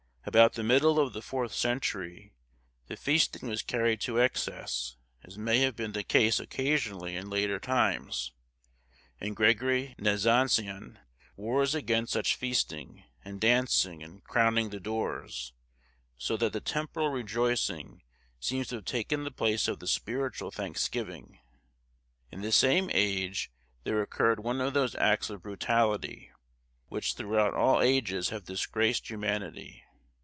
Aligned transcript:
About 0.23 0.53
the 0.53 0.61
middle 0.61 0.99
of 0.99 1.13
the 1.13 1.21
fourth 1.23 1.51
century, 1.51 2.31
the 2.85 2.95
feasting 2.95 3.49
was 3.49 3.63
carried 3.63 3.99
to 4.01 4.19
excess, 4.19 4.95
as 5.23 5.35
may 5.35 5.57
have 5.61 5.75
been 5.75 5.93
the 5.93 6.03
case 6.03 6.39
occasionally 6.39 7.15
in 7.15 7.27
later 7.27 7.59
times; 7.59 8.31
and 9.19 9.35
Gregory 9.35 9.95
Nazianzen 9.97 10.99
wars 11.35 11.73
against 11.73 12.13
such 12.13 12.35
feasting, 12.35 13.03
and 13.25 13.41
dancing, 13.41 14.03
and 14.03 14.23
crowning 14.23 14.69
the 14.69 14.79
doors, 14.79 15.53
so 16.19 16.37
that 16.37 16.53
the 16.53 16.61
temporal 16.61 17.09
rejoicing 17.09 18.03
seems 18.39 18.67
to 18.67 18.75
have 18.75 18.85
taken 18.85 19.23
the 19.23 19.31
place 19.31 19.67
of 19.67 19.79
the 19.79 19.87
spiritual 19.87 20.51
thanksgiving. 20.51 21.39
In 22.29 22.41
the 22.41 22.51
same 22.51 22.91
age 22.93 23.51
there 23.85 24.03
occurred 24.03 24.39
one 24.39 24.61
of 24.61 24.75
those 24.75 24.93
acts 24.97 25.31
of 25.31 25.41
brutality, 25.41 26.29
which 26.89 27.15
throughout 27.15 27.55
all 27.55 27.81
ages 27.81 28.29
have 28.29 28.45
disgraced 28.45 29.09
humanity. 29.09 29.83